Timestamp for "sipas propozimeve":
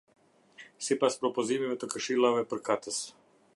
0.85-1.77